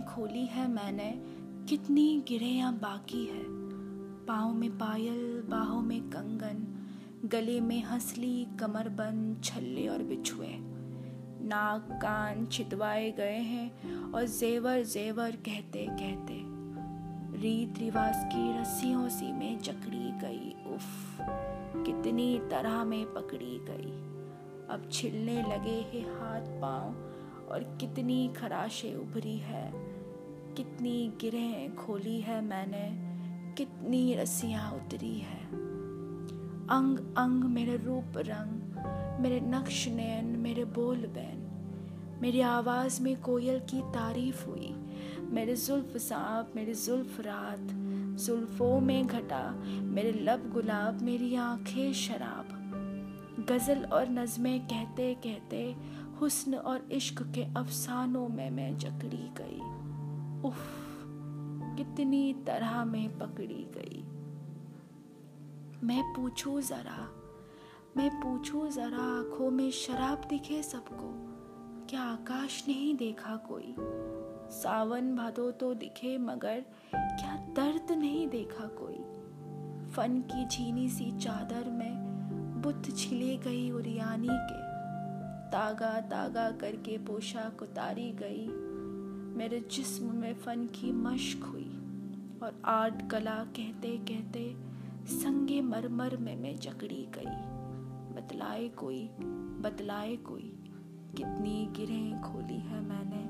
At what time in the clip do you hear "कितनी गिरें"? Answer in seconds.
30.56-31.76, 101.16-102.22